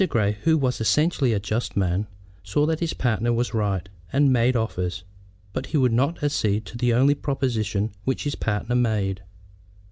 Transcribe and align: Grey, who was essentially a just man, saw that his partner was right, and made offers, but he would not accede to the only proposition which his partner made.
Grey, 0.09 0.39
who 0.45 0.57
was 0.57 0.81
essentially 0.81 1.31
a 1.31 1.39
just 1.39 1.77
man, 1.77 2.07
saw 2.41 2.65
that 2.65 2.79
his 2.79 2.95
partner 2.95 3.31
was 3.31 3.53
right, 3.53 3.87
and 4.11 4.33
made 4.33 4.55
offers, 4.55 5.03
but 5.53 5.67
he 5.67 5.77
would 5.77 5.93
not 5.93 6.23
accede 6.23 6.65
to 6.65 6.75
the 6.75 6.91
only 6.91 7.13
proposition 7.13 7.91
which 8.03 8.23
his 8.23 8.33
partner 8.33 8.73
made. 8.73 9.21